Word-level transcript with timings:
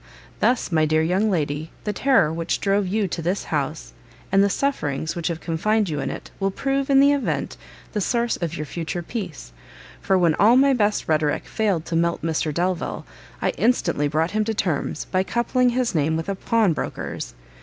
"Thus, 0.39 0.71
my 0.71 0.85
dear 0.85 1.03
young 1.03 1.29
lady, 1.29 1.69
the 1.83 1.93
terror 1.93 2.33
which 2.33 2.59
drove 2.59 2.87
you 2.87 3.07
to 3.09 3.21
this 3.21 3.43
house, 3.53 3.93
and 4.31 4.43
the 4.43 4.49
sufferings 4.49 5.15
which 5.15 5.27
have 5.27 5.39
confined 5.39 5.89
you 5.89 5.99
in 5.99 6.09
it, 6.09 6.31
will 6.39 6.49
prove, 6.49 6.89
in 6.89 6.99
the 6.99 7.11
event, 7.11 7.55
the 7.91 8.01
source 8.01 8.35
of 8.35 8.57
your 8.57 8.65
future 8.65 9.03
peace: 9.03 9.51
for 10.01 10.17
when 10.17 10.33
all 10.33 10.57
my 10.57 10.73
best 10.73 11.07
rhetorick 11.07 11.45
failed 11.45 11.85
to 11.85 11.95
melt 11.95 12.23
Mr 12.23 12.51
Delvile, 12.51 13.05
I 13.43 13.51
instantly 13.59 14.07
brought 14.07 14.31
him 14.31 14.43
to 14.45 14.55
terms 14.55 15.05
by 15.05 15.21
coupling 15.21 15.69
his 15.69 15.93
name 15.93 16.17
with 16.17 16.29
a 16.29 16.33
pawnbroker's! 16.33 17.35